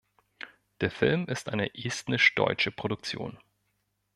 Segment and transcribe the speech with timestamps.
[0.79, 3.37] Der Film ist eine estnisch-deutsche Produktion.